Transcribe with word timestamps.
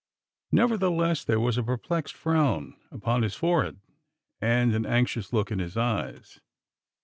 Nevertheless, 0.51 1.23
there 1.23 1.39
was 1.39 1.59
a 1.59 1.63
perplexed 1.63 2.15
frown 2.15 2.75
upon 2.89 3.21
his 3.21 3.35
forehead 3.35 3.77
and 4.41 4.73
an 4.73 4.83
anxious 4.83 5.31
look 5.31 5.51
in 5.51 5.59
his 5.59 5.77
eyes. 5.77 6.39